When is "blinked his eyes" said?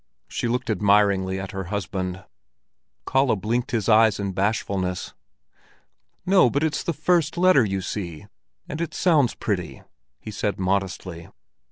3.35-4.19